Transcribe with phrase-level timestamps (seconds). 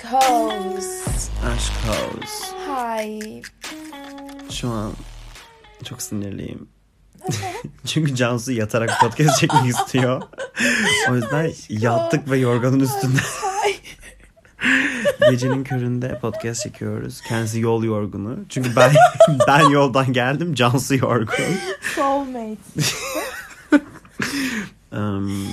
[0.00, 1.28] Aşkos.
[1.44, 2.52] Aşkos.
[2.68, 3.42] Hi.
[4.50, 4.92] Şu an
[5.84, 6.68] çok sinirliyim.
[7.86, 10.22] Çünkü Cansu yatarak podcast çekmek istiyor.
[11.10, 13.18] O yüzden yattık ve yorganın üstünde.
[15.30, 17.20] Gecenin köründe podcast çekiyoruz.
[17.20, 18.36] Kendisi yol yorgunu.
[18.48, 18.92] Çünkü ben
[19.48, 20.54] ben yoldan geldim.
[20.54, 21.56] Cansu yorgun.
[21.94, 22.56] Soulmate.
[24.92, 25.46] Um,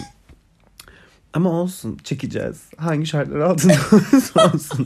[1.38, 2.62] ama olsun çekeceğiz.
[2.77, 3.73] Hangi şartlar altında
[4.54, 4.86] olsun.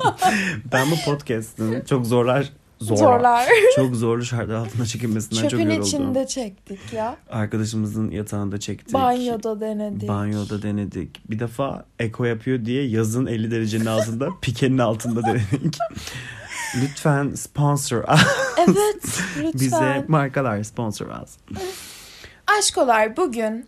[0.74, 3.48] ben bu podcast'ın çok zorlar zorlar, Zorlar.
[3.76, 5.84] çok zorlu şartlar altında çekilmesinden çok Çöpün yoruldum.
[5.84, 7.18] içinde çektik ya.
[7.30, 8.94] Arkadaşımızın yatağında çektik.
[8.94, 10.10] Banyoda denedik.
[10.10, 11.30] Banyoda denedik.
[11.32, 15.78] Bir defa eko yapıyor diye yazın 50 derecenin altında, pikenin altında denedik.
[16.82, 18.04] Lütfen sponsor
[18.58, 18.78] Evet
[19.38, 19.54] lütfen.
[19.54, 21.42] bize markalar sponsor alsın.
[22.60, 23.66] Aşkolar bugün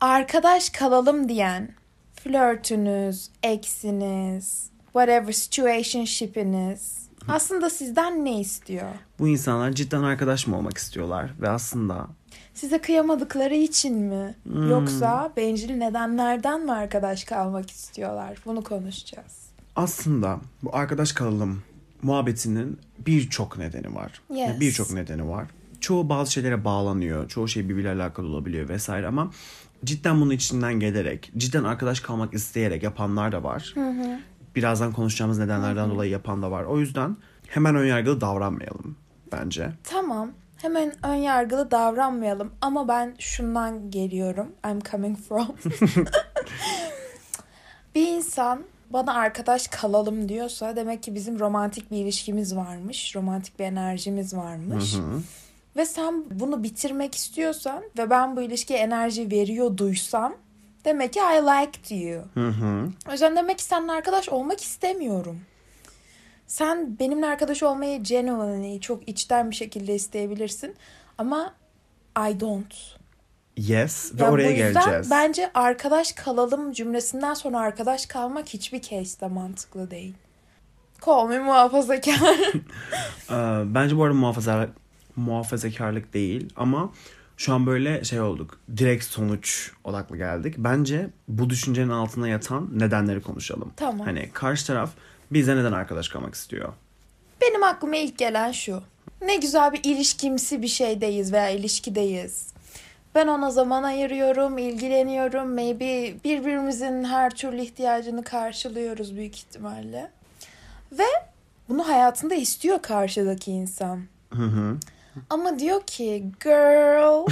[0.00, 1.68] arkadaş kalalım diyen
[2.26, 8.88] flörtünüz, eksiniz, whatever situationship'iniz aslında sizden ne istiyor?
[9.18, 12.06] Bu insanlar cidden arkadaş mı olmak istiyorlar ve aslında
[12.54, 14.34] Size kıyamadıkları için mi?
[14.42, 14.70] Hmm.
[14.70, 18.38] Yoksa bencil nedenlerden mi arkadaş kalmak istiyorlar?
[18.46, 19.46] Bunu konuşacağız.
[19.76, 21.62] aslında bu arkadaş kalalım
[22.02, 24.20] muhabbetinin birçok nedeni var.
[24.30, 24.38] Yes.
[24.38, 25.46] Yani Birçok nedeni var.
[25.80, 27.28] Çoğu bazı şeylere bağlanıyor.
[27.28, 29.30] Çoğu şey birbiriyle alakalı olabiliyor vesaire ama
[29.84, 33.74] cidden bunun içinden gelerek, cidden arkadaş kalmak isteyerek yapanlar da var.
[34.56, 36.64] Birazdan konuşacağımız nedenlerden dolayı yapan da var.
[36.64, 37.16] O yüzden
[37.48, 38.96] hemen önyargılı davranmayalım
[39.32, 39.70] bence.
[39.84, 40.30] Tamam.
[40.56, 44.52] Hemen ön yargılı davranmayalım ama ben şundan geliyorum.
[44.70, 45.46] I'm coming from.
[47.94, 53.16] bir insan bana arkadaş kalalım diyorsa demek ki bizim romantik bir ilişkimiz varmış.
[53.16, 54.94] Romantik bir enerjimiz varmış.
[55.76, 60.34] Ve sen bunu bitirmek istiyorsan ve ben bu ilişkiye enerji veriyor duysam
[60.84, 62.22] demek ki I liked you.
[62.34, 62.88] Hı hı.
[63.08, 65.40] O yüzden demek ki seninle arkadaş olmak istemiyorum.
[66.46, 70.74] Sen benimle arkadaş olmayı genuinely çok içten bir şekilde isteyebilirsin.
[71.18, 71.54] Ama
[72.30, 72.74] I don't.
[73.56, 75.10] Yes ve Ya oraya bu yüzden geleceğiz.
[75.10, 80.14] bence arkadaş kalalım cümlesinden sonra arkadaş kalmak hiçbir case'de mantıklı değil.
[81.06, 82.36] Call me muhafazakar.
[83.30, 83.34] Ee,
[83.74, 84.68] bence bu arada muhafaza,
[85.16, 86.92] muhafazakarlık değil ama
[87.36, 88.60] şu an böyle şey olduk.
[88.76, 90.54] Direkt sonuç odaklı geldik.
[90.58, 93.72] Bence bu düşüncenin altına yatan nedenleri konuşalım.
[93.76, 94.06] Tamam.
[94.06, 94.90] Hani karşı taraf
[95.30, 96.72] bize neden arkadaş kalmak istiyor?
[97.42, 98.82] Benim aklıma ilk gelen şu.
[99.22, 102.46] Ne güzel bir ilişkimsi bir şeydeyiz veya ilişkideyiz.
[103.14, 105.54] Ben ona zaman ayırıyorum, ilgileniyorum.
[105.54, 110.10] Maybe birbirimizin her türlü ihtiyacını karşılıyoruz büyük ihtimalle.
[110.92, 111.06] Ve
[111.68, 114.02] bunu hayatında istiyor karşıdaki insan.
[114.32, 114.76] Hı hı.
[115.30, 117.26] Ama diyor ki girl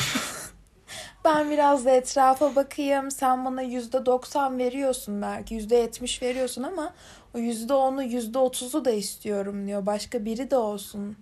[1.25, 3.11] ben biraz da etrafa bakayım.
[3.11, 5.55] Sen bana yüzde doksan veriyorsun belki.
[5.55, 6.93] Yüzde yetmiş veriyorsun ama
[7.35, 9.87] o yüzde onu yüzde otuzu da istiyorum diyor.
[9.87, 11.17] Başka biri de olsun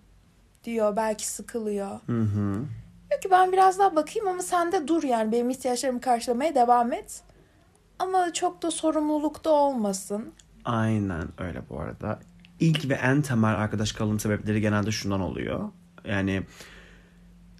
[0.64, 0.96] diyor.
[0.96, 1.90] Belki sıkılıyor.
[2.06, 2.64] Hı hı.
[3.10, 5.32] Diyor ki ben biraz daha bakayım ama sen de dur yani.
[5.32, 7.22] Benim ihtiyaçlarımı karşılamaya devam et.
[7.98, 10.32] Ama çok da sorumlulukta olmasın.
[10.64, 12.18] Aynen öyle bu arada.
[12.60, 15.68] İlk ve en temel arkadaş kalım sebepleri genelde şundan oluyor.
[16.04, 16.42] Yani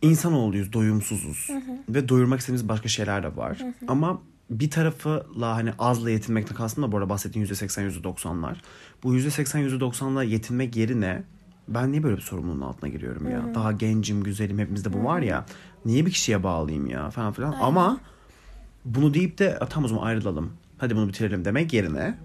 [0.03, 1.48] insanoğluyuz, doyumsuzuz.
[1.88, 3.58] Ve doyurmak istediğimiz başka şeyler de var.
[3.88, 5.25] Ama bir tarafla
[5.56, 8.56] hani azla yetinmekten kastım da bu arada bahsettiğin %80, %90'lar.
[9.03, 11.22] Bu %80, %90'la yetinmek yerine
[11.69, 13.54] ben niye böyle bir sorumluluğun altına giriyorum ya?
[13.54, 15.47] Daha gencim, güzelim, hepimizde bu var ya.
[15.84, 17.53] Niye bir kişiye bağlayayım ya falan filan.
[17.53, 18.00] Ama
[18.84, 20.53] bunu deyip de "A, tamam o zaman ayrılalım.
[20.78, 22.19] Hadi bunu bitirelim demek yerine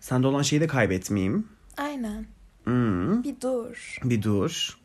[0.00, 1.46] sende olan şeyi de kaybetmeyeyim.
[1.76, 2.26] Aynen.
[2.64, 3.98] Hmm, Bir dur.
[4.04, 4.78] bir dur.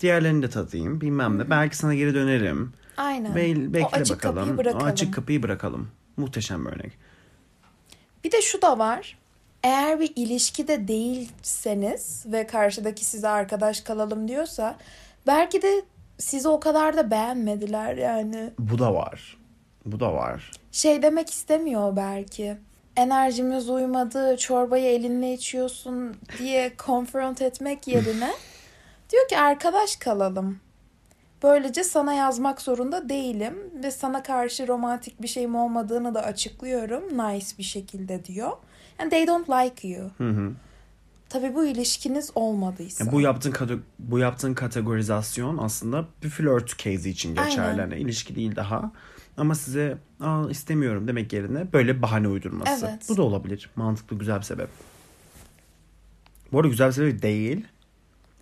[0.00, 1.50] Diğerlerini de tadayım bilmem ne.
[1.50, 2.72] Belki sana geri dönerim.
[2.96, 3.34] Aynen.
[3.34, 4.36] Be- bekle o açık bakalım.
[4.36, 4.86] kapıyı O bırakalım.
[4.86, 5.88] açık kapıyı bırakalım.
[6.16, 6.92] Muhteşem bir örnek.
[8.24, 9.18] Bir de şu da var.
[9.62, 14.76] Eğer bir ilişkide değilseniz ve karşıdaki size arkadaş kalalım diyorsa
[15.26, 15.82] belki de
[16.18, 18.50] sizi o kadar da beğenmediler yani.
[18.58, 19.36] Bu da var.
[19.86, 20.50] Bu da var.
[20.72, 22.56] Şey demek istemiyor belki.
[22.96, 28.30] Enerjimiz uymadı, çorbayı elinle içiyorsun diye konfront etmek yerine
[29.10, 30.58] diyor ki arkadaş kalalım.
[31.42, 37.46] Böylece sana yazmak zorunda değilim ve sana karşı romantik bir şeyim olmadığını da açıklıyorum nice
[37.58, 38.52] bir şekilde diyor.
[38.98, 40.10] And they don't like you.
[40.18, 40.52] Hı hı.
[41.28, 43.04] Tabii bu ilişkiniz olmadıysa.
[43.04, 47.80] Yani bu yaptığın bu yaptığın kategorizasyon aslında bir flört case için geçerli.
[47.80, 48.92] Hani ilişki değil daha.
[49.36, 52.86] Ama size Aa, istemiyorum demek yerine böyle bahane uydurması.
[52.86, 53.06] Evet.
[53.08, 53.70] Bu da olabilir.
[53.76, 54.68] Mantıklı güzel bir sebep.
[56.52, 57.66] Bu arada güzel bir sebep değil.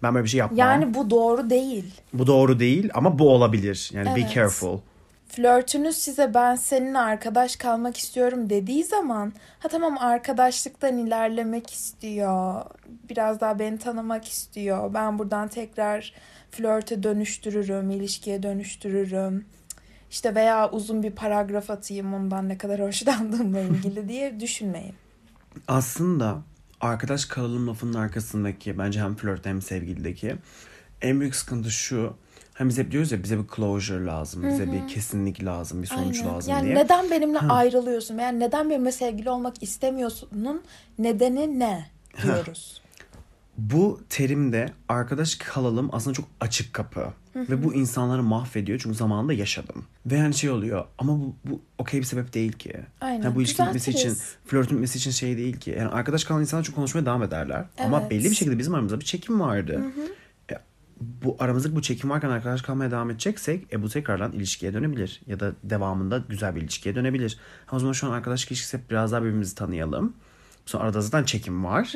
[0.03, 0.59] Ben böyle bir şey yapmam.
[0.59, 1.95] yani bu doğru değil.
[2.13, 3.91] Bu doğru değil ama bu olabilir.
[3.95, 4.35] Yani be Evet.
[4.35, 4.79] careful.
[5.29, 12.63] flörtünüz size ben seninle arkadaş kalmak istiyorum dediği zaman ha tamam arkadaşlıktan ilerlemek istiyor.
[13.11, 14.95] Biraz daha beni tanımak istiyor.
[14.95, 16.13] Ben buradan tekrar
[16.51, 19.45] flörte dönüştürürüm, ilişkiye dönüştürürüm.
[20.11, 24.95] İşte veya uzun bir paragraf atayım ondan ne kadar hoşlandığımla ilgili diye düşünmeyin.
[25.69, 26.39] Aslında
[26.81, 30.37] arkadaş kalalım lafının arkasındaki bence hem flört hem sevgilideki
[31.03, 32.15] en büyük sıkıntı şu.
[32.55, 34.49] Hani biz hep diyoruz ya bize bir closure lazım.
[34.49, 35.83] Bize bir kesinlik lazım.
[35.83, 36.35] Bir sonuç Aynen.
[36.35, 36.75] lazım yani diye.
[36.75, 38.19] neden benimle ayrılıyorsun?
[38.19, 40.63] Yani neden benimle sevgili olmak istemiyorsunun
[40.99, 41.87] nedeni ne
[42.23, 42.83] diyoruz.
[43.59, 47.13] Bu terimde arkadaş kalalım aslında çok açık kapı.
[47.37, 49.85] Ve bu insanları mahvediyor çünkü zamanında yaşadım.
[50.07, 52.73] Ve yani şey oluyor ama bu, bu okey bir sebep değil ki.
[53.01, 54.17] Aynen, Yani bu ilişki bitmesi için,
[54.47, 55.71] flörtün bitmesi için şey değil ki.
[55.79, 57.65] Yani arkadaş kalan insanlar çok konuşmaya devam ederler.
[57.79, 58.11] Ama Evet.
[58.11, 59.83] belli bir şekilde bizim aramızda bir çekim vardı.
[60.53, 60.55] E,
[61.01, 65.21] bu aramızda bu çekim varken arkadaş kalmaya devam edeceksek e, bu tekrardan ilişkiye dönebilir.
[65.27, 67.39] Ya da devamında güzel bir ilişkiye dönebilir.
[67.67, 70.13] Ha, o zaman şu an arkadaş ilişkisi biraz daha birbirimizi tanıyalım.
[70.69, 71.93] Sonra arada zaten çekim var.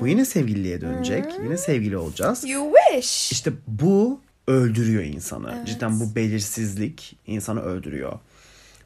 [0.00, 1.24] Bu yine sevgililiğe dönecek.
[1.44, 2.44] Yine sevgili olacağız.
[2.48, 3.32] You wish.
[3.32, 5.64] İşte bu öldürüyor insanı.
[5.66, 8.18] Cidden bu belirsizlik insanı öldürüyor.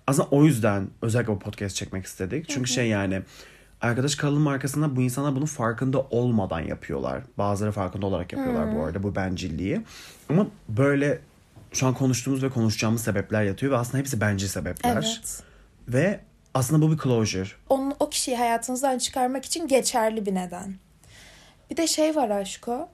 [0.06, 2.48] Aslında o yüzden özellikle bu podcast çekmek istedik.
[2.48, 3.22] Çünkü şey yani
[3.80, 7.22] arkadaş kalalım arkasında bu insanlar bunun farkında olmadan yapıyorlar.
[7.38, 9.80] Bazıları farkında olarak yapıyorlar bu arada bu bencilliği.
[10.28, 11.18] Ama böyle
[11.72, 14.92] şu an konuştuğumuz ve konuşacağımız sebepler yatıyor ve aslında hepsi bencil sebepler.
[14.92, 15.42] Evet.
[15.88, 16.20] Ve
[16.54, 17.48] aslında bu bir closure.
[17.68, 20.74] Onu, o kişiyi hayatınızdan çıkarmak için geçerli bir neden.
[21.70, 22.88] Bir de şey var aşko.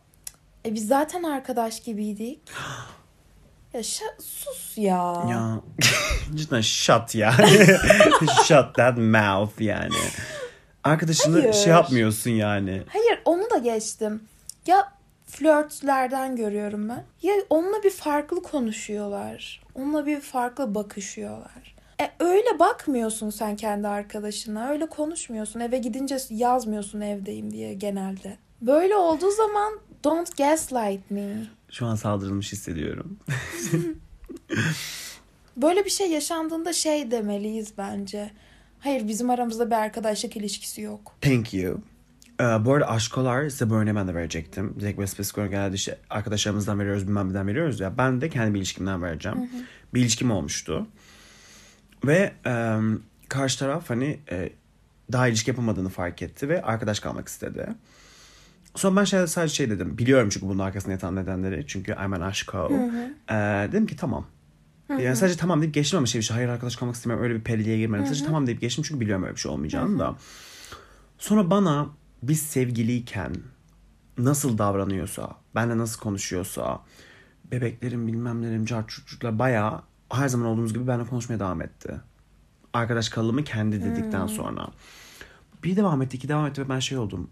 [0.66, 2.40] E biz zaten arkadaş gibiydik.
[3.74, 5.24] Ya şa- sus ya.
[5.30, 5.60] Ya
[6.34, 7.32] cidden shut ya.
[8.44, 9.94] shut that mouth yani.
[10.84, 11.52] Arkadaşını Hayır.
[11.52, 12.82] şey yapmıyorsun yani.
[12.88, 14.22] Hayır onu da geçtim.
[14.66, 14.92] Ya
[15.26, 17.04] flörtlerden görüyorum ben.
[17.22, 19.62] Ya onunla bir farklı konuşuyorlar.
[19.74, 21.74] Onunla bir farklı bakışıyorlar.
[22.00, 24.68] E öyle bakmıyorsun sen kendi arkadaşına.
[24.68, 25.60] Öyle konuşmuyorsun.
[25.60, 28.36] Eve gidince yazmıyorsun evdeyim diye genelde.
[28.62, 29.72] Böyle olduğu zaman
[30.04, 31.46] don't gaslight me.
[31.70, 33.18] Şu an saldırılmış hissediyorum.
[35.56, 38.30] Böyle bir şey yaşandığında şey demeliyiz bence.
[38.80, 41.16] Hayır bizim aramızda bir arkadaşlık ilişkisi yok.
[41.20, 41.80] Thank you.
[42.40, 44.76] Ee, bu arada aşkolar size bu örneği ben de verecektim.
[44.80, 47.98] Direkt böyle spesifik olarak genelde işte arkadaşlarımızdan veriyoruz bilmem neden veriyoruz ya.
[47.98, 49.50] Ben de kendi bir ilişkimden vereceğim.
[49.94, 50.86] Bir ilişkim olmuştu.
[52.04, 52.78] Ve e,
[53.28, 54.52] karşı taraf hani e,
[55.12, 57.68] daha ilişki yapamadığını fark etti ve arkadaş kalmak istedi.
[58.74, 59.98] Sonra ben şey, sadece şey dedim.
[59.98, 61.64] Biliyorum çünkü bunun arkasında yatan nedenleri.
[61.66, 62.72] Çünkü an aşko.
[63.30, 63.34] Ee,
[63.72, 64.26] dedim ki tamam.
[64.98, 66.34] Yani sadece tamam deyip geçtim ama şey bir şey.
[66.34, 67.24] Hayır arkadaş kalmak istemiyorum.
[67.24, 68.06] Öyle bir periliğe girmedim.
[68.06, 70.16] Sadece tamam deyip geçtim çünkü biliyorum öyle bir şey olmayacağını da.
[71.18, 71.88] Sonra bana
[72.22, 73.34] biz sevgiliyken
[74.18, 76.80] nasıl davranıyorsa, benle nasıl konuşuyorsa,
[77.52, 82.00] bebeklerim bilmem nelerim, carçurçuklar bayağı her zaman olduğumuz gibi benimle konuşmaya devam etti.
[82.72, 84.68] Arkadaş kalımı kendi dedikten sonra.
[85.64, 87.30] Bir devam etti, iki devam etti ve ben şey oldum.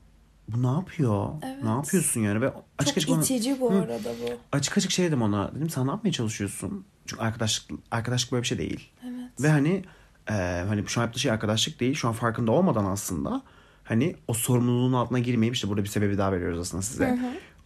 [0.48, 1.28] Bu ne yapıyor?
[1.62, 2.40] Ne yapıyorsun yani?
[2.40, 4.56] Ve açık Çok açık itici bu arada bu.
[4.56, 5.54] açık açık şey dedim ona.
[5.54, 6.84] Dedim sen ne yapmaya çalışıyorsun?
[7.06, 8.90] Çünkü arkadaşlık arkadaşlık böyle bir şey değil.
[9.04, 9.30] Evet.
[9.42, 9.84] Ve hani
[10.30, 11.94] e, hani şu an yaptığı şey arkadaşlık değil.
[11.94, 13.42] Şu an farkında olmadan aslında
[13.84, 17.18] hani o sorumluluğun altına girmeyip işte burada bir sebebi daha veriyoruz aslında size.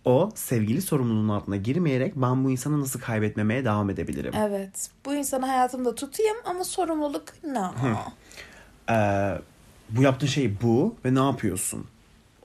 [0.05, 4.35] O sevgili sorumluluğun altına girmeyerek ben bu insanı nasıl kaybetmemeye devam edebilirim?
[4.37, 4.91] Evet.
[5.07, 7.73] Bu insanı hayatımda tutayım ama sorumluluk no.
[8.91, 9.39] Ee,
[9.91, 11.85] bu yaptığın şey bu ve ne yapıyorsun?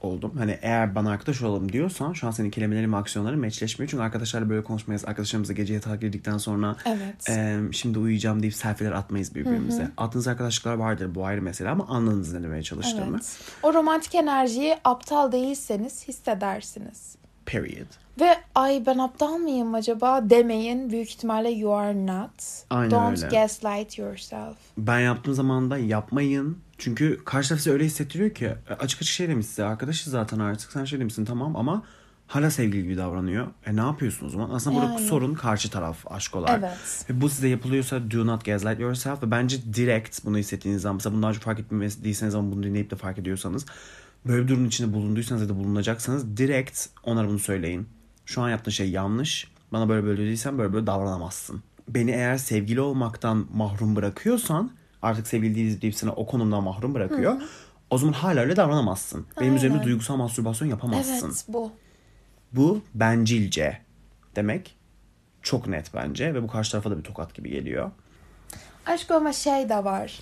[0.02, 0.32] Oldum.
[0.38, 3.90] Hani eğer bana arkadaş olalım diyorsan şu an senin kelimelerin ve aksiyonların meçleşmiyor.
[3.90, 5.04] Çünkü arkadaşlarla böyle konuşmayız.
[5.04, 7.28] Arkadaşlarımızla gece yatağa girdikten sonra Evet.
[7.28, 9.90] e, şimdi uyuyacağım deyip selfie'ler atmayız birbirimize.
[9.96, 13.16] Attığınız arkadaşlıklar vardır bu ayrı mesele ama anladınız ne demeye çalıştığımı.
[13.16, 13.38] Evet.
[13.62, 17.16] O romantik enerjiyi aptal değilseniz hissedersiniz.
[17.52, 17.86] Period.
[18.20, 20.90] Ve ay ben aptal mıyım acaba demeyin.
[20.90, 22.30] Büyük ihtimalle you are not.
[22.70, 23.36] Aynen Don't öyle.
[23.36, 24.56] gaslight yourself.
[24.78, 26.58] Ben yaptığım zaman da yapmayın.
[26.78, 29.64] Çünkü karşı taraf size öyle hissettiriyor ki e, açık açık şey demiş size.
[29.64, 31.82] Arkadaşız zaten artık sen şey demişsin tamam ama
[32.26, 33.46] hala sevgili gibi davranıyor.
[33.66, 34.50] E ne yapıyorsun o zaman?
[34.50, 35.06] Aslında burada Yani.
[35.06, 36.58] sorun karşı taraf aşkolar.
[36.58, 37.04] Evet.
[37.10, 39.22] Ve bu size yapılıyorsa do not gaslight yourself.
[39.22, 42.96] Ve bence direkt bunu hissettiğiniz zaman mesela bundan önce fark etmediyseniz ama bunu dinleyip de
[42.96, 43.66] fark ediyorsanız
[44.26, 47.88] böyle bir durumun içinde bulunduysanız ya da bulunacaksanız direkt onlara bunu söyleyin.
[48.26, 49.48] Şu an yaptığın şey yanlış.
[49.72, 51.62] Bana böyle böyle değilsen böyle böyle davranamazsın.
[51.88, 54.70] Beni eğer sevgili olmaktan mahrum bırakıyorsan
[55.02, 57.36] artık sevgili değiliz deyip seni o konumdan mahrum bırakıyor.
[57.90, 59.26] O zaman hala öyle davranamazsın.
[59.40, 59.86] Benim üzerimde Aynen.
[59.88, 61.26] duygusal mastürbasyon yapamazsın.
[61.28, 61.72] Evet bu.
[62.52, 63.78] Bu bencilce
[64.36, 64.76] demek
[65.42, 67.90] çok net bence ve bu karşı tarafa da bir tokat gibi geliyor.
[68.86, 70.20] Aşk ama şey de var.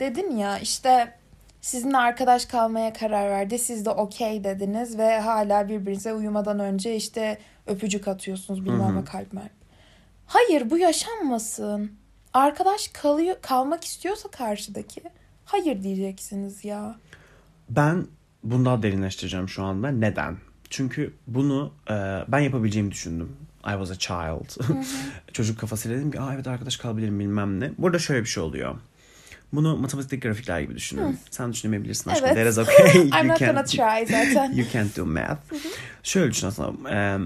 [0.00, 1.18] Dedin ya işte
[1.64, 3.58] sizinle arkadaş kalmaya karar verdi.
[3.58, 9.32] Siz de okey dediniz ve hala birbirinize uyumadan önce işte öpücük atıyorsunuz bilmem ne kalp
[9.32, 9.52] merp.
[10.26, 11.92] Hayır bu yaşanmasın.
[12.32, 15.02] Arkadaş kalıyor kalmak istiyorsa karşıdaki
[15.44, 16.96] hayır diyeceksiniz ya.
[17.70, 18.06] Ben
[18.42, 19.88] bunu daha derinleştireceğim şu anda.
[19.88, 20.36] Neden?
[20.70, 21.94] Çünkü bunu e,
[22.28, 23.36] ben yapabileceğimi düşündüm.
[23.66, 24.64] I was a child.
[25.32, 27.70] Çocuk kafasıyla dedim ki Aa, evet arkadaş kalabilirim bilmem ne.
[27.78, 28.74] Burada şöyle bir şey oluyor.
[29.56, 31.18] Bunu matematikteki grafikler gibi düşünün.
[31.30, 32.28] Sen düşünemeyebilirsin aşkım.
[32.28, 32.56] Evet.
[32.56, 33.02] That is okay.
[33.02, 34.52] I'm You not gonna try zaten.
[34.56, 35.38] You can't do math.
[36.02, 36.90] Şöyle düşün aslında.
[36.90, 37.18] e,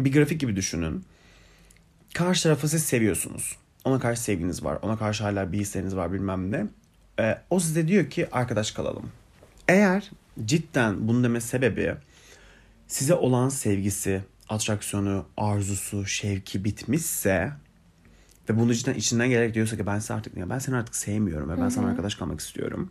[0.00, 1.04] bir grafik gibi düşünün.
[2.14, 3.56] Karşı tarafı siz seviyorsunuz.
[3.84, 4.78] Ona karşı sevginiz var.
[4.82, 6.66] Ona karşı hala bir hisleriniz var bilmem ne.
[7.20, 9.10] E, o size diyor ki arkadaş kalalım.
[9.68, 10.10] Eğer
[10.44, 11.94] cidden bunun deme sebebi
[12.86, 17.52] size olan sevgisi, atraksiyonu, arzusu, şevki bitmişse
[18.50, 21.50] ve bunu cidden içinden gelerek diyorsa ki ben seni artık ya ben seni artık sevmiyorum
[21.50, 22.90] ve ben sana arkadaş kalmak istiyorum.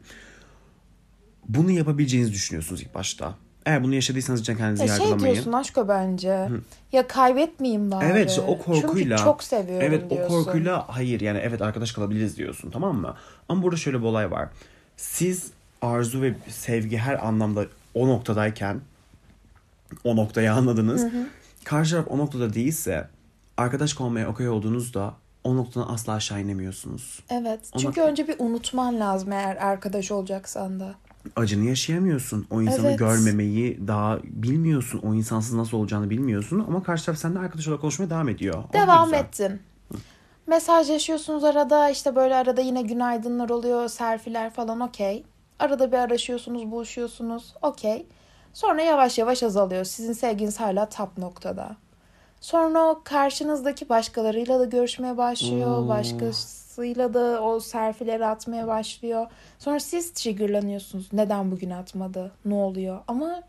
[1.50, 3.36] Bunu yapabileceğinizi düşünüyorsunuz ilk başta.
[3.66, 5.34] Eğer bunu yaşadıysanız cidden kendinizi şey yargılamayın.
[5.34, 6.50] diyorsun aşko bence.
[6.92, 8.06] Ya kaybetmeyeyim bari.
[8.06, 9.18] Evet işte o korkuyla.
[9.18, 10.36] Çünkü çok seviyorum Evet diyorsun.
[10.36, 13.16] o korkuyla hayır yani evet arkadaş kalabiliriz diyorsun tamam mı?
[13.50, 14.50] Ama burada şöyle bir olay var.
[14.98, 18.82] Siz arzu ve sevgi her anlamda o noktadayken
[20.04, 21.06] o noktayı anladınız.
[21.64, 23.08] Karşı taraf o noktada değilse
[23.58, 25.14] arkadaş kalmaya okey olduğunuzda
[25.48, 27.20] o noktadan asla aşağı inemiyorsunuz.
[27.30, 27.60] Evet.
[27.74, 30.96] Ona- Çünkü önce bir unutman lazım eğer arkadaş olacaksan da.
[31.36, 32.48] Acını yaşayamıyorsun.
[32.52, 33.00] O insanı Evet.
[33.00, 35.00] görmemeyi daha bilmiyorsun.
[35.04, 36.66] O insansız nasıl olacağını bilmiyorsun.
[36.68, 38.64] Ama karşı taraf seninle arkadaş olarak konuşmaya devam ediyor.
[38.70, 39.62] O Devam ettin.
[40.48, 45.24] Mesajlaşıyorsunuz arada işte böyle arada yine günaydınlar oluyor, selfiler falan okey.
[45.60, 48.06] Arada bir araşıyorsunuz, buluşuyorsunuz okey.
[48.54, 49.84] Sonra yavaş yavaş azalıyor.
[49.84, 51.76] Sizin sevginiz hala tap noktada.
[52.42, 55.78] Sonra o karşınızdaki başkalarıyla da görüşmeye başlıyor.
[55.78, 55.88] Oo.
[55.88, 59.28] Başkasıyla da o selfileri atmaya başlıyor.
[59.60, 61.10] Sonra siz triggerlanıyorsunuz.
[61.14, 62.32] Neden bugün atmadı?
[62.46, 63.00] Ne oluyor?
[63.08, 63.44] Ama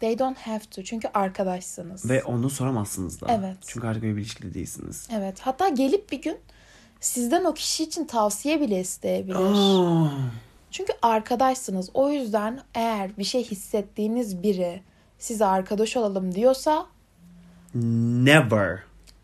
[0.00, 0.82] they don't have to.
[0.82, 2.10] Çünkü arkadaşsınız.
[2.10, 3.26] Ve onu soramazsınız da.
[3.30, 3.56] Evet.
[3.66, 5.08] Çünkü artık öyle bir ilişkide değilsiniz.
[5.12, 5.40] Evet.
[5.40, 6.36] Hatta gelip bir gün
[7.00, 9.36] sizden o kişi için tavsiye bile isteyebilir.
[9.36, 10.10] Aa,
[10.70, 11.90] Çünkü arkadaşsınız.
[11.94, 14.82] O yüzden eğer bir şey hissettiğiniz biri
[15.18, 16.86] size arkadaş olalım diyorsa
[17.74, 18.78] never.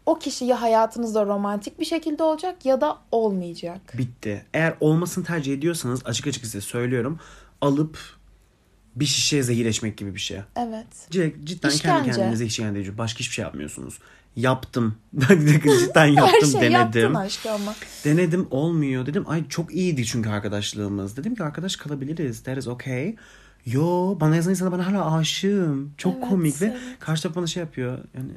[0.06, 3.80] o kişi ya hayatınızda romantik bir şekilde olacak ya da olmayacak.
[3.98, 4.44] Bitti.
[4.54, 7.18] Eğer olmasını tercih ediyorsanız açık açık size söylüyorum.
[7.60, 7.98] Alıp
[8.96, 10.40] bir şişeye zehir içmek gibi bir şey.
[10.56, 10.86] Evet.
[11.10, 12.10] Cidden, cidden kendi İşkence.
[12.20, 12.98] kendinize işkence ediyor.
[12.98, 13.98] Başka hiçbir şey yapmıyorsunuz.
[14.36, 14.96] Yaptım.
[15.80, 16.72] cidden yaptım Her şey denedim.
[17.02, 17.74] yaptın aşkı ama.
[18.04, 19.06] Denedim olmuyor.
[19.06, 21.16] Dedim ay çok iyiydi çünkü arkadaşlığımız.
[21.16, 22.42] Dedim ki arkadaş kalabiliriz.
[22.42, 23.16] That is okay.
[23.66, 25.94] Yo bana yazan insana ben hala aşığım.
[25.96, 26.80] Çok Evet, komik ve evet.
[26.98, 27.98] karşı taraf bana şey yapıyor.
[28.14, 28.30] Yani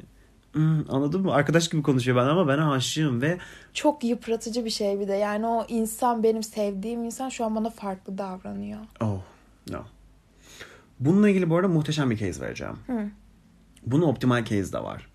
[0.52, 1.32] "Hmm, anladın mı?
[1.32, 3.38] Arkadaş gibi konuşuyor ben ama ben aşığım ve
[3.74, 5.14] Çok yıpratıcı bir şey bir de.
[5.14, 8.80] Yani o insan benim sevdiğim insan şu an bana farklı davranıyor.
[9.00, 9.20] oh
[9.70, 9.78] no.
[11.00, 12.76] Bununla ilgili bu arada muhteşem bir case vereceğim.
[13.86, 15.06] Bunun optimal case de var.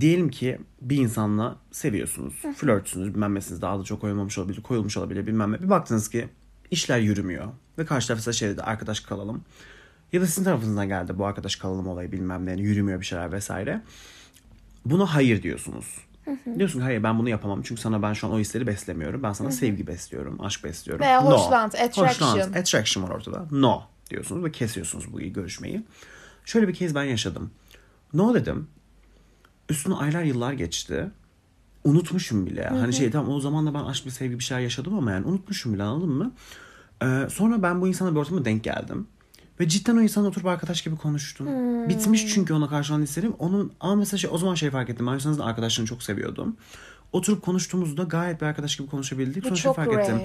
[0.00, 5.26] Diyelim ki bir insanla seviyorsunuz, flörtsünüz, bilmem nesiniz daha da çok koyulmamış olabilir, koyulmuş olabilir
[5.26, 5.62] bilmem ne.
[5.62, 6.28] Bir baktınız ki
[6.70, 7.48] işler yürümüyor
[7.78, 9.44] ve karşı taraf size şey dedi arkadaş kalalım.
[10.12, 13.32] Ya da sizin tarafınızdan geldi bu arkadaş kalalım olayı bilmem ne yani yürümüyor bir şeyler
[13.32, 13.82] vesaire.
[14.84, 15.98] Buna hayır diyorsunuz.
[16.58, 19.22] Diyorsun ki hayır ben bunu yapamam çünkü sana ben şu an o hisleri beslemiyorum.
[19.22, 21.04] Ben sana sevgi besliyorum, aşk besliyorum.
[21.04, 22.28] Veya hoşlant, attraction.
[22.28, 23.46] Hoşlant, attraction var ortada.
[23.50, 25.82] No diyorsunuz ve kesiyorsunuz bu görüşmeyi.
[26.44, 27.50] Şöyle bir kez ben yaşadım.
[28.12, 28.68] No dedim.
[29.68, 31.10] Üstüne aylar yıllar geçti.
[31.84, 32.64] Unutmuşum bile.
[32.64, 35.26] Hani şey tamam o zaman da ben aşk bir sevgi bir şeyler yaşadım ama yani
[35.26, 36.32] unutmuşum bile anladın mı?
[37.02, 39.06] Ee, sonra ben bu insana bir ortama denk geldim.
[39.60, 41.46] Ve cidden o insanla oturup arkadaş gibi konuştum.
[41.88, 43.32] Bitmiş çünkü ona karşı olan hislerim.
[43.38, 45.06] Onun, ama mesela şey, o zaman şey fark ettim.
[45.06, 46.56] Ben o insanın arkadaşlığını çok seviyordum.
[47.12, 49.44] Oturup konuştuğumuzda gayet bir arkadaş gibi konuşabildik.
[49.44, 50.20] Bu Sonra şey fark ettim.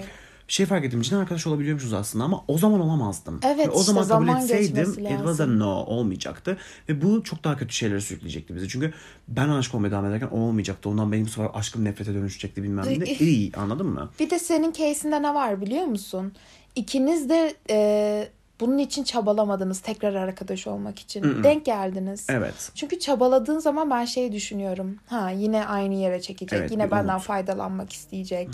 [0.46, 0.52] Rare.
[0.52, 1.02] Şey fark ettim.
[1.02, 3.40] Cidden arkadaş olabiliyormuşuz aslında ama o zaman olamazdım.
[3.44, 6.58] Evet, Ve o işte zaman kabul zaman etseydim it was a no olmayacaktı.
[6.90, 8.68] Ve bu çok daha kötü şeylere sürükleyecekti bizi.
[8.68, 8.94] Çünkü
[9.28, 10.90] ben aşık olmaya devam ederken o olmayacaktı.
[10.90, 13.06] Ondan benim sefer aşkım nefrete dönüşecekti bilmem ne.
[13.06, 14.10] İyi anladın mı?
[14.20, 16.34] Bir de senin case'inde ne var biliyor musun?
[16.76, 21.44] İkiniz de e, bunun için çabalamadınız tekrar arkadaş olmak için.
[21.44, 22.28] Denk geldiniz.
[22.30, 22.72] Evet.
[22.76, 24.96] Çünkü çabaladığın zaman ben şey düşünüyorum.
[25.08, 26.60] Ha yine aynı yere çekecek.
[26.60, 27.24] Evet, yine bir benden umut.
[27.26, 28.50] faydalanmak isteyecek.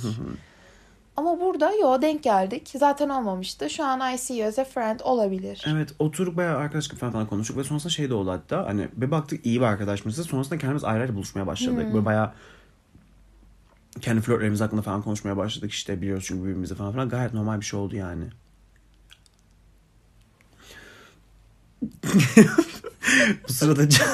[1.18, 2.72] Ama burada yo denk geldik.
[2.78, 3.70] Zaten olmamıştı.
[3.70, 5.66] Şu an I see you as a friend olabilir.
[5.68, 8.88] Evet oturduk bayağı arkadaş gibi falan, falan konuştuk ve sonrasında şey de oldu hatta hani
[8.94, 11.94] bir baktık iyi bir arkadaşmışız sonrasında kendimiz ayrı ayrı buluşmaya başladık.
[11.94, 12.34] Böyle bayağı
[14.02, 17.66] kendi flörtlerimiz hakkında falan konuşmaya başladık işte biliyoruz çünkü birbirimizi falan falan gayet normal bir
[17.66, 18.24] şey oldu yani.
[23.48, 24.08] Bu sırada Can-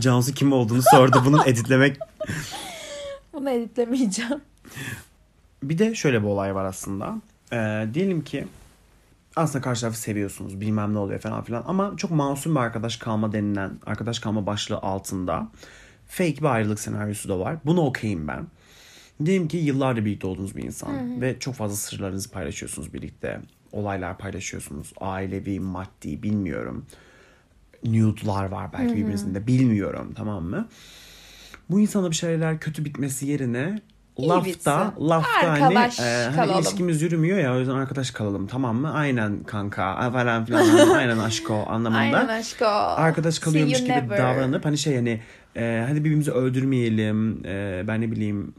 [0.00, 1.22] Cansu kim olduğunu sordu.
[1.26, 1.98] Bunun editlemek
[3.32, 4.40] Bunu editlemeyeceğim.
[5.68, 7.20] Bir de şöyle bir olay var aslında.
[7.52, 8.46] Ee, diyelim ki
[9.36, 13.32] aslında karşı tarafı seviyorsunuz bilmem ne oluyor falan filan ama çok masum bir arkadaş kalma
[13.32, 15.48] denilen arkadaş kalma başlığı altında
[16.06, 17.56] fake bir ayrılık senaryosu da var.
[17.64, 18.46] Bunu okuyayım ben.
[19.24, 23.40] Diyelim ki yıllardır birlikte olduğunuz bir insan ve çok fazla sırlarınızı paylaşıyorsunuz birlikte.
[23.72, 24.92] Olaylar paylaşıyorsunuz.
[25.00, 26.86] Ailevi, maddi bilmiyorum.
[27.84, 30.68] Nude'lar var belki birbirinizin de bilmiyorum tamam mı?
[31.70, 33.80] Bu insana bir şeyler kötü bitmesi yerine
[34.16, 35.08] İyi lafta bitsin.
[35.08, 38.92] lafta Arkadaş hani, e, hani ilişkimiz yürümüyor ya o yüzden arkadaş kalalım tamam mı?
[38.92, 41.98] Aynen kanka falan filan aynen aşko anlamında.
[42.00, 42.64] Aynen aşko.
[42.96, 44.18] Arkadaş kalıyormuş gibi never.
[44.18, 45.20] davranıp hani şey hani
[45.56, 48.54] e, hadi birbirimizi öldürmeyelim e, ben ne bileyim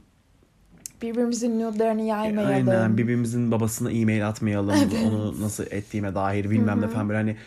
[1.02, 2.70] Birbirimizin nude'larını yaymayalım.
[2.70, 4.76] aynen birbirimizin babasına e-mail atmayalım
[5.08, 7.38] onu nasıl ettiğime dair bilmem ne falan böyle hani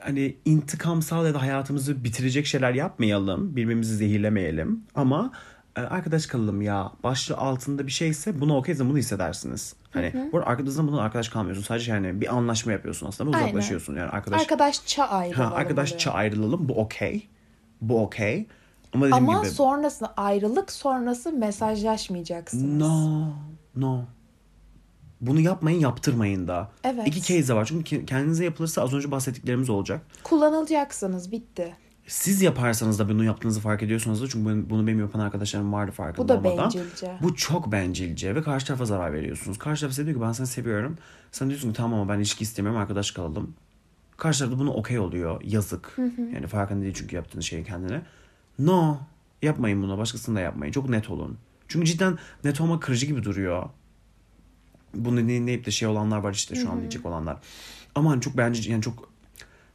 [0.00, 6.92] hani intikamsal ya da hayatımızı bitirecek şeyler yapmayalım birbirimizi zehirlemeyelim ama e, arkadaş kalalım ya
[7.02, 9.74] başlı altında bir şeyse buna okeyse bunu hissedersiniz.
[9.90, 11.62] Hani bu arada bundan arkadaş kalmıyorsun.
[11.62, 13.36] Sadece yani bir anlaşma yapıyorsun aslında.
[13.36, 13.46] Aynen.
[13.46, 14.40] Uzaklaşıyorsun yani arkadaş.
[14.40, 15.50] Arkadaşça ayrılalım.
[15.50, 16.68] ha, arkadaşça ayrılalım.
[16.68, 17.28] Bu okey.
[17.80, 18.46] Bu okey.
[18.94, 22.80] Ama Ama gibi sonrasında ayrılık sonrası mesajlaşmayacaksınız.
[22.80, 23.28] No,
[23.76, 24.00] no.
[25.20, 26.68] Bunu yapmayın, yaptırmayın da.
[26.84, 27.06] Evet.
[27.06, 27.64] İki case de var.
[27.64, 30.00] Çünkü ke- kendinize yapılırsa az önce bahsettiklerimiz olacak.
[30.22, 31.76] Kullanılacaksınız bitti.
[32.06, 34.28] Siz yaparsanız da bunu yaptığınızı fark ediyorsunuz da.
[34.28, 36.64] Çünkü bunu, benim yapan arkadaşlarım vardı farkında Bu da olmadan.
[36.64, 37.18] bencilce.
[37.22, 39.58] Bu çok bencilce ve karşı tarafa zarar veriyorsunuz.
[39.58, 40.98] Karşı taraf size diyor ki ben seni seviyorum.
[41.32, 43.54] Sen diyorsun ki tamam ama ben ilişki istemiyorum arkadaş kalalım.
[44.16, 45.40] Karşı taraf da bunu okey oluyor.
[45.44, 45.96] Yazık.
[46.34, 48.02] Yani farkında değil çünkü yaptığın şeyi kendine.
[48.58, 48.98] No.
[49.42, 49.98] Yapmayın bunu.
[49.98, 50.72] Başkasını da yapmayın.
[50.72, 51.38] Çok net olun.
[51.68, 53.68] Çünkü cidden net olmak kırıcı gibi duruyor.
[54.94, 57.36] Bunu dinleyip de şey olanlar var işte şu an diyecek olanlar.
[57.94, 59.08] Ama hani çok bence yani çok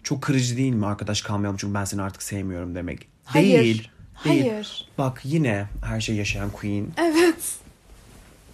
[0.03, 3.07] çok kırıcı değil mi arkadaş kalmayalım çünkü ben seni artık sevmiyorum demek.
[3.25, 3.63] Hayır.
[3.63, 3.89] Değil.
[4.25, 4.41] Değil.
[4.51, 4.87] Hayır.
[4.97, 6.87] Bak yine her şey yaşayan Queen.
[6.97, 7.55] Evet.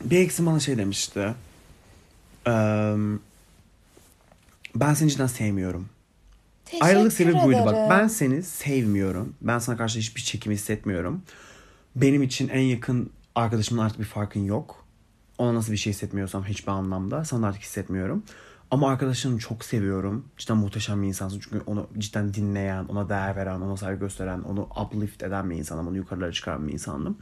[0.03, 1.33] Bir eksim bana şey demişti.
[2.47, 2.95] Eee,
[4.75, 5.89] ben seni cidden sevmiyorum.
[6.65, 7.89] Teşekkür Ayrılık sebebi buydu bak.
[7.89, 9.35] Ben seni sevmiyorum.
[9.41, 11.21] Ben sana karşı hiçbir çekim hissetmiyorum.
[11.95, 14.85] Benim için en yakın arkadaşımın artık bir farkın yok.
[15.37, 18.23] Ona nasıl bir şey hissetmiyorsam hiçbir anlamda sana artık hissetmiyorum.
[18.71, 20.25] Ama arkadaşını çok seviyorum.
[20.37, 21.39] Cidden muhteşem bir insansın.
[21.39, 25.87] Çünkü onu cidden dinleyen, ona değer veren, ona saygı gösteren, onu uplift eden bir insanım.
[25.87, 27.17] Onu yukarılara çıkaran bir insanım.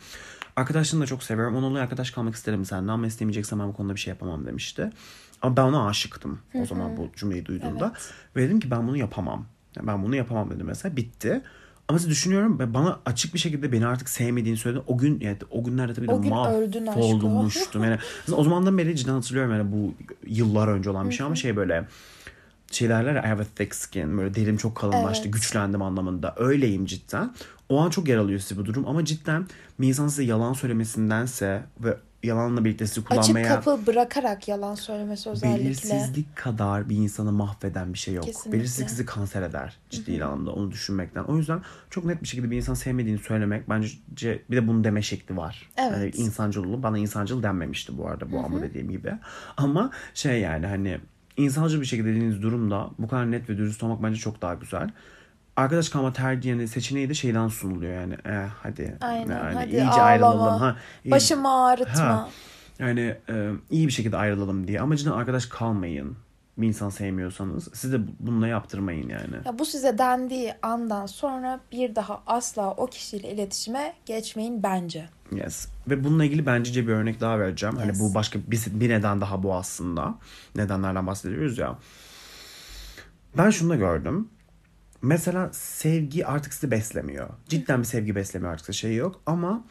[0.56, 1.56] Arkadaşını da çok seviyorum.
[1.56, 4.90] Onunla arkadaş kalmak isterim senden ama istemeyeceksen ben bu konuda bir şey yapamam demişti.
[5.42, 7.94] Ama ben ona aşıktım o zaman bu cümleyi duyduğumda.
[8.36, 9.46] Ve dedim ki ben bunu yapamam.
[9.76, 10.96] Yani ben bunu yapamam dedim mesela.
[10.98, 11.42] Bitti.
[11.88, 14.84] Ama düşünüyorum bana açık bir şekilde beni artık sevmediğini söyledi.
[14.88, 16.30] O gün yani o günlerde tabii de O aşkım.
[17.30, 17.84] mahvolmuştum.
[17.84, 17.98] Yani
[18.32, 19.94] o zamandan beri cidden hatırlıyorum yani bu
[20.28, 21.88] yıllar önce olan bir şey ama şey böyle
[22.72, 25.34] şey derler ya I have a thick skin böyle derim çok kalınlaştı Evet.
[25.34, 27.34] güçlendim anlamında öyleyim cidden.
[27.70, 29.48] O an çok yer alıyor sizi bu durum ama cidden
[29.80, 35.30] bir insan size yalan söylemesindense ve yalanla birlikte sizi Açık kullanmaya kapı bırakarak yalan söylemesi
[35.30, 35.66] özellikle.
[35.66, 38.26] belirsizlik kadar bir insanı mahveden bir şey yok.
[38.26, 38.60] Kesinlikle.
[38.60, 41.24] Belirsizlik sizi kanser eder ciddi anlamda onu düşünmekten.
[41.24, 43.90] O yüzden çok net bir şekilde bir insan sevmediğini söylemek bence
[44.50, 45.70] bir de bunu deme şekli var.
[45.78, 45.92] Evet.
[46.16, 49.14] Yani insancıl bana insancıl denmemişti bu arada bu ama dediğim gibi.
[49.58, 51.00] Ama şey yani hani
[51.38, 54.90] insancıl bir şekilde dediğiniz durumda bu kadar net ve dürüst olmak bence çok daha güzel.
[55.56, 58.14] Arkadaş kalma tercihi yani seçeneği de şeyden sunuluyor yani.
[58.26, 58.98] Eh, hadi.
[59.02, 60.04] Aynen, yani hadi iyice ağlama.
[60.06, 60.60] ayrılalım.
[60.60, 62.04] Ha, iyi- Başımı ağrıtma.
[62.04, 62.30] Ha.
[62.80, 64.82] Yani e, iyi bir şekilde ayrılalım diye.
[64.82, 66.18] Ama cidden arkadaş kalmayın.
[66.58, 67.70] Bir insan sevmiyorsanız.
[67.74, 69.36] Siz de bununla yaptırmayın yani.
[69.46, 75.10] Ya bu size dendiği andan sonra bir daha asla o kişiyle iletişime geçmeyin bence.
[75.32, 75.68] Yes.
[75.90, 77.76] Ve bununla ilgili bence bir örnek daha vereceğim.
[77.76, 78.00] Hani Yes.
[78.00, 80.16] bu başka bir, bir neden daha bu aslında.
[80.56, 81.78] Nedenlerden bahsediyoruz ya.
[83.38, 84.30] Ben şunu da gördüm.
[85.02, 87.30] Mesela sevgi artık sizi beslemiyor.
[87.50, 89.22] Cidden bir sevgi beslemiyor artık şey yok.
[89.26, 89.64] Ama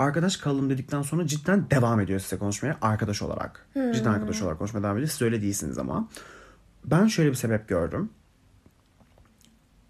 [0.00, 3.66] arkadaş kalalım dedikten sonra cidden devam ediyor size konuşmaya arkadaş olarak.
[3.94, 5.10] Cidden arkadaş olarak konuşmaya devam ediyor.
[5.10, 6.08] Siz öyle değilsiniz ama.
[6.84, 8.10] Ben şöyle bir sebep gördüm.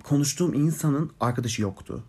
[0.02, 2.04] Konuştuğum insanın arkadaşı yoktu.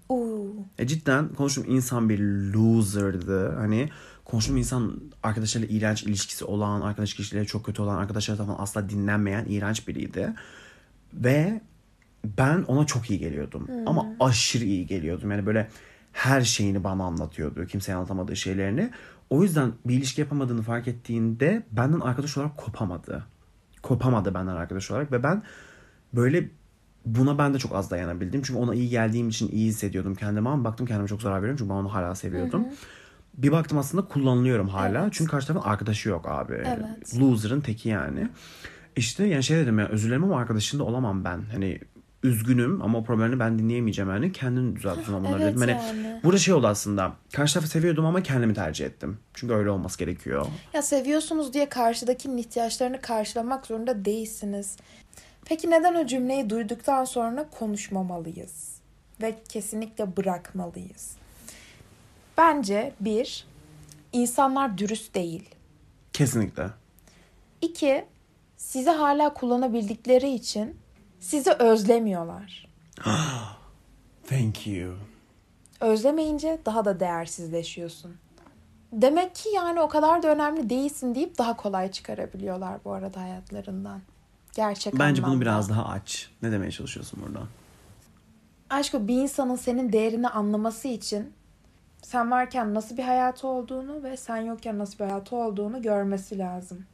[0.80, 2.20] E cidden konuştuğum insan bir
[2.54, 3.56] loser'dı.
[3.56, 3.90] Hani
[4.26, 9.46] konuştuğum insan arkadaşlarıyla iğrenç ilişkisi olan, arkadaş ilişkileri çok kötü olan, arkadaşlar tarafından asla dinlenmeyen
[9.50, 10.34] iğrenç biriydi.
[11.14, 11.62] Ve
[12.38, 13.68] ben ona çok iyi geliyordum.
[13.86, 15.32] Ama aşırı iyi geliyordum.
[15.32, 15.70] Yani böyle
[16.12, 17.66] her şeyini bana anlatıyordu.
[17.66, 18.92] Kimseye anlatamadığı şeylerini.
[19.30, 23.24] O yüzden bir ilişki yapamadığını fark ettiğinde benden arkadaş olarak kopamadı.
[23.82, 25.44] Kopamadı benden arkadaş olarak ve ben
[26.14, 26.50] böyle
[27.06, 28.42] buna ben de çok az dayanabildim.
[28.42, 31.70] Çünkü ona iyi geldiğim için iyi hissediyordum kendime ama baktım kendime çok zarar veriyorum çünkü
[31.70, 32.66] ben onu hala seviyordum.
[33.38, 35.10] Bir baktım aslında kullanılıyorum hala.
[35.12, 36.54] Çünkü karşı tarafın arkadaşı yok abi.
[36.54, 37.20] Evet.
[37.20, 38.28] Loser'ın teki yani.
[38.96, 41.42] İşte yani şey dedim ya özür dilerim ama arkadaşın da olamam ben.
[41.52, 41.80] Hani
[42.24, 44.32] üzgünüm ama o problemini ben dinleyemeyeceğim yani.
[44.32, 45.76] Kendin düzelt o zaman bunları Evet dedim.
[45.78, 46.20] Hani yani.
[46.24, 47.14] burada şey oldu aslında.
[47.34, 49.20] Karşı tarafı seviyordum ama kendimi tercih ettim.
[49.34, 50.46] Çünkü öyle olması gerekiyor.
[50.74, 54.78] Ya seviyorsunuz diye karşıdakinin ihtiyaçlarını karşılamak zorunda değilsiniz.
[55.46, 58.72] Peki neden o cümleyi duyduktan sonra konuşmamalıyız?
[59.22, 61.12] Ve kesinlikle bırakmalıyız?
[62.38, 63.46] Bence bir,
[64.14, 65.50] insanlar dürüst değil.
[66.14, 66.68] Kesinlikle.
[67.62, 68.06] İki,
[68.58, 70.81] sizi hala kullanabildikleri için
[71.22, 72.68] sizi özlemiyorlar.
[74.28, 74.94] Thank you.
[75.82, 78.16] Özlemeyince daha da değersizleşiyorsun.
[78.92, 84.02] Demek ki yani o kadar da önemli değilsin deyip daha kolay çıkarabiliyorlar bu arada hayatlarından.
[84.56, 85.42] Gerçek Bence bunu anlamda.
[85.46, 86.30] biraz daha aç.
[86.42, 87.48] Ne demeye çalışıyorsun burada?
[88.70, 91.34] Aşkı bir insanın senin değerini anlaması için
[92.02, 96.86] sen varken nasıl bir hayatı olduğunu ve sen yokken nasıl bir hayatı olduğunu görmesi lazım.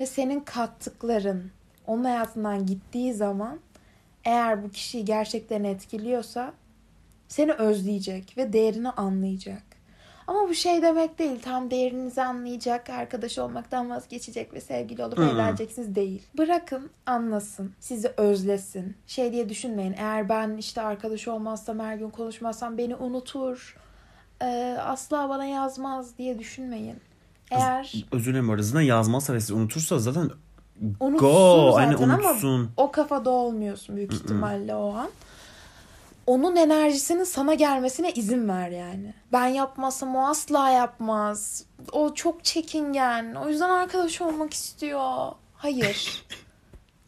[0.00, 1.50] Ve senin kattıkların
[1.90, 3.58] onun hayatından gittiği zaman
[4.24, 6.52] eğer bu kişiyi gerçekten etkiliyorsa
[7.28, 9.62] seni özleyecek ve değerini anlayacak.
[10.26, 11.40] Ama bu şey demek değil.
[11.42, 16.22] Tam değerinizi anlayacak, arkadaş olmaktan vazgeçecek ve sevgili olup evleneceksiniz değil.
[16.38, 18.96] Bırakın anlasın, sizi özlesin.
[19.06, 19.94] Şey diye düşünmeyin.
[19.98, 23.76] Eğer ben işte arkadaş olmazsam, her gün konuşmazsam beni unutur.
[24.42, 26.96] Ee, asla bana yazmaz diye düşünmeyin.
[27.50, 28.62] Eğer Özür dilerim.
[28.62, 30.30] Zaten yazmazsa ve sizi unutursa zaten
[31.00, 31.72] unutsun go.
[31.72, 32.70] zaten Hani ama unutsun.
[32.76, 35.10] o kafada olmuyorsun büyük ihtimalle o an.
[36.26, 39.14] Onun enerjisinin sana gelmesine izin ver yani.
[39.32, 41.64] Ben yapmasam o asla yapmaz.
[41.92, 43.34] O çok çekingen.
[43.34, 45.32] O yüzden arkadaş olmak istiyor.
[45.54, 46.24] Hayır.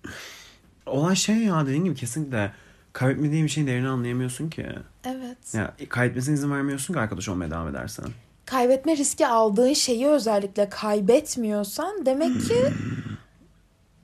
[0.87, 2.53] Olay şey ya dediğin gibi kesinlikle
[2.93, 4.67] kaybetmediğin bir şeyin değerini anlayamıyorsun ki.
[5.05, 5.55] evet.
[5.55, 8.05] Ya kaybetmesine izin vermiyorsun ki arkadaş olmaya devam edersen.
[8.47, 12.55] Kaybetme riski aldığın şeyi özellikle kaybetmiyorsan demek ki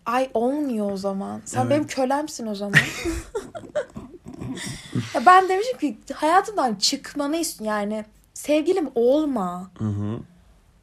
[0.09, 1.43] ay olmuyor o zaman.
[1.45, 1.71] Sen Evet.
[1.71, 2.75] benim kölemsin o zaman.
[5.15, 7.67] ya ben demişim ki hayatımdan çıkmanı istiyorum.
[7.79, 9.71] Yani sevgilim olma.
[9.79, 10.19] Hı hı.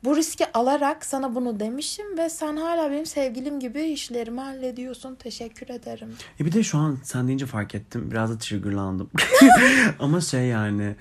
[0.04, 5.16] Bu riski alarak sana bunu demişim ve sen hala benim sevgilim gibi işlerimi hallediyorsun.
[5.16, 6.16] Teşekkür ederim.
[6.40, 8.12] E bir de şu an sen deyince fark ettim.
[8.12, 9.10] Biraz da triggerlandım.
[10.00, 10.96] Ama şey yani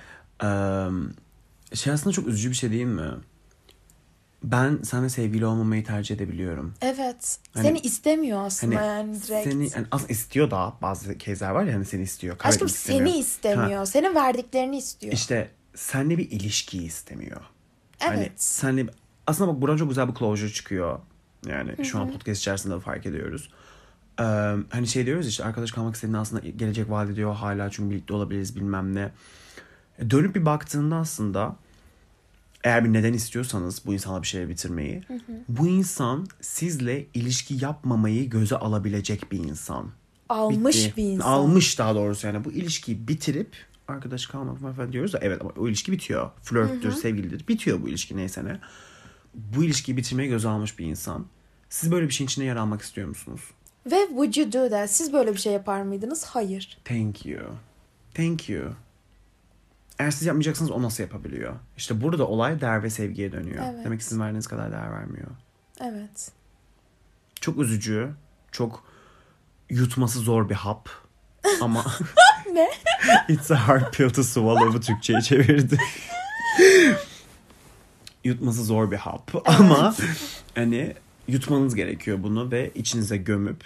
[1.74, 3.10] şey aslında çok üzücü bir şey değil mi?
[4.44, 6.74] Ben seninle sevgili olmamayı tercih edebiliyorum.
[6.80, 7.38] Evet.
[7.54, 9.48] Hani- seni istemiyor aslında Hani yani direkt.
[9.48, 12.36] seni yani aslında istiyor da bazı kezler var ya hani seni istiyor.
[12.40, 13.06] Aşkım istemiyor.
[13.06, 13.86] seni istemiyor.
[13.86, 15.12] Senin verdiklerini istiyor.
[15.12, 17.40] İşte seninle bir ilişkiyi istemiyor.
[18.00, 18.10] evet.
[18.18, 18.86] Hani senle
[19.26, 20.98] aslında bak buradan çok güzel bir closure çıkıyor.
[21.46, 23.50] Yani şu an podcast içerisinde de fark ediyoruz.
[24.20, 24.22] Ee,
[24.70, 28.56] hani şey diyoruz işte arkadaş kalmak istediğinde aslında gelecek vaat ediyor hala çünkü birlikte olabiliriz
[28.56, 29.10] bilmem ne.
[30.10, 31.56] Dönüp bir baktığında aslında
[32.64, 35.02] eğer bir neden istiyorsanız bu insanla bir şeyler bitirmeyi
[35.48, 39.90] bu insan sizle ilişki yapmamayı göze alabilecek bir insan.
[40.28, 40.96] Almış Bitti.
[40.96, 41.28] bir insan.
[41.28, 43.56] Almış daha doğrusu yani bu ilişkiyi bitirip
[43.88, 46.30] arkadaş kalmak falan diyoruz da evet ama o ilişki bitiyor.
[46.42, 47.48] Flörttür, sevgilidir.
[47.48, 48.60] Bitiyor bu ilişki neyse ne.
[49.34, 51.26] Bu ilişkiyi bitirmeye göze almış bir insan.
[51.68, 53.40] Siz böyle bir şeyin içine yer almak istiyor musunuz?
[53.86, 54.90] Ve would you do that?
[54.90, 56.24] Siz böyle bir şey yapar mıydınız?
[56.24, 56.78] Hayır.
[56.84, 57.40] Thank you.
[58.14, 58.62] Thank you.
[59.98, 61.54] Eğer siz yapmayacaksanız o nasıl yapabiliyor?
[61.76, 63.64] İşte burada olay değer ve sevgiye dönüyor.
[63.74, 63.84] Evet.
[63.84, 65.30] Demek ki sizin verdiğiniz kadar değer vermiyor.
[65.80, 66.32] Evet.
[67.40, 68.10] Çok üzücü.
[68.52, 68.84] Çok
[69.70, 70.88] yutması zor bir hap.
[71.60, 71.84] Ama
[72.52, 72.70] Ne?
[73.28, 75.78] It's a hard pill to swallow bu Türkçe'ye çevirdi.
[78.24, 79.94] Yutması zor bir hap ama
[80.54, 80.94] hani
[81.28, 83.64] yutmanız gerekiyor bunu ve içinize gömüp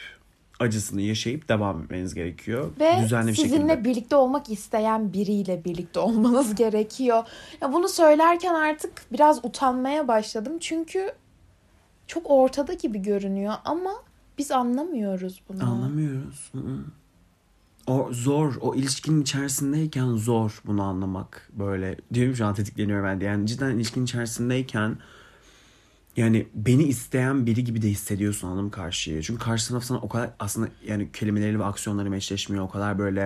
[0.60, 2.70] acısını yaşayıp devam etmeniz gerekiyor.
[2.80, 3.84] Ve Düzenli bir sizinle şekilde.
[3.84, 7.24] birlikte olmak isteyen biriyle birlikte olmanız gerekiyor.
[7.60, 10.52] Ya bunu söylerken artık biraz utanmaya başladım.
[10.60, 11.12] Çünkü
[12.06, 13.92] çok ortada gibi görünüyor ama
[14.38, 15.64] biz anlamıyoruz bunu.
[15.64, 16.52] Anlamıyoruz.
[17.86, 18.54] O zor.
[18.60, 21.48] O ilişkinin içerisindeyken zor bunu anlamak.
[21.52, 23.24] Böyle diyorum şu an tetikleniyorum ben de.
[23.24, 24.98] Yani cidden ilişkinin içerisindeyken
[26.18, 29.22] yani beni isteyen biri gibi de hissediyorsun anladın mı karşıyı?
[29.22, 32.64] Çünkü karşı taraf sana o kadar aslında yani kelimeleriyle ve aksiyonları meçleşmiyor.
[32.64, 33.20] O kadar böyle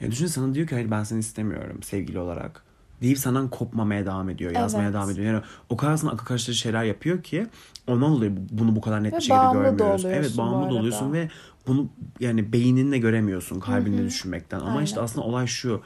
[0.00, 2.62] yani düşün sana diyor ki hayır ben seni istemiyorum sevgili olarak.
[3.02, 4.52] Deyip senden kopmamaya devam ediyor.
[4.52, 4.94] Yazmaya Evet.
[4.94, 5.26] devam ediyor.
[5.26, 7.46] Yani o kadar sana akıl karıştırıcı şeyler yapıyor ki
[7.86, 10.04] ondan dolayı bunu bu kadar net Ve bir şekilde görmüyoruz.
[10.04, 11.28] Evet bağımlı oluyorsun ve
[11.66, 11.88] bunu
[12.20, 14.60] yani beyninle göremiyorsun kalbinle düşünmekten.
[14.60, 14.84] Ama Aynen.
[14.84, 15.82] işte aslında olay şu.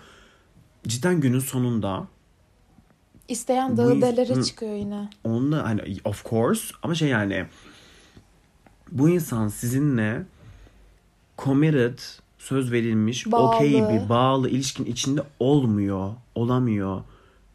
[0.89, 2.07] Cidden günün sonunda
[3.29, 4.45] İsteyen dağıdelere Hı.
[4.45, 5.09] çıkıyor yine.
[5.25, 7.47] onunla hani of course ama şey yani
[8.91, 10.23] bu insan sizinle
[11.39, 11.99] committed
[12.39, 17.03] söz verilmiş okey bir bağlı ilişkin içinde olmuyor olamıyor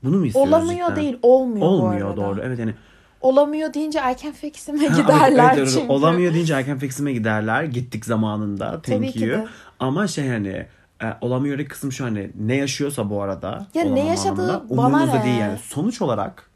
[0.04, 0.96] bunu mu istiyoruz Olamıyor cidden?
[1.04, 2.74] değil, olmuyor, bu olmuyor doğru evet yani
[3.22, 5.88] Olamıyor deyince erken fixime giderler evet, evet, çünkü.
[5.88, 7.64] Olamıyor deyince erken fixime giderler.
[7.64, 8.72] Gittik zamanında.
[8.72, 9.30] Thank Tabii ki you.
[9.30, 9.48] de.
[9.80, 10.66] Ama şey hani
[11.04, 13.68] e, olamıyor kısım şu hani ne yaşıyorsa bu arada.
[13.74, 15.24] Ya ne yaşadığı anlamında, bana umurunuzda ne?
[15.26, 15.58] değil yani.
[15.58, 16.50] Sonuç olarak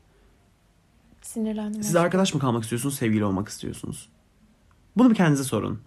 [1.22, 1.84] Sinirlendim.
[1.84, 4.10] siz arkadaş mı kalmak istiyorsunuz, sevgili olmak istiyorsunuz?
[4.98, 5.80] Bunu bir kendinize sorun.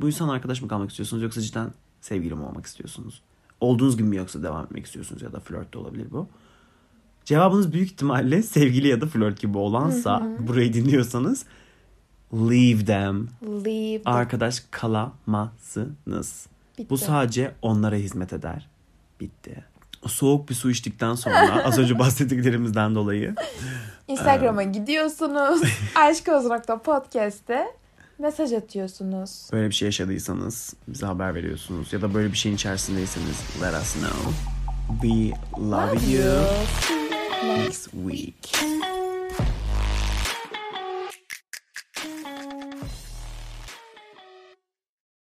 [0.00, 3.22] Bu insan arkadaş mı kalmak istiyorsunuz yoksa cidden sevgili mi olmak istiyorsunuz?
[3.60, 6.28] Olduğunuz gibi mi yoksa devam etmek istiyorsunuz ya da flört de olabilir bu.
[7.24, 11.44] Cevabınız büyük ihtimalle sevgili ya da flört gibi olansa burayı dinliyorsanız
[12.32, 13.28] leave them.
[13.42, 16.46] Leave the- Arkadaş kalamazsınız.
[16.78, 16.90] Bitti.
[16.90, 18.68] Bu sadece onlara hizmet eder.
[19.20, 19.64] Bitti.
[20.06, 23.34] Soğuk bir su içtikten sonra az önce bahsettiklerimizden dolayı
[24.08, 25.62] Instagram'a gidiyorsunuz.
[25.94, 27.66] Aşk Ozrak'ta podcast'te
[28.18, 29.48] mesaj atıyorsunuz.
[29.52, 31.92] böyle bir şey yaşadıysanız bize haber veriyorsunuz.
[31.92, 34.32] Ya da böyle bir şeyin içerisindeyseniz let us know.
[35.02, 36.44] We love, you.
[36.80, 39.05] See you next Next week.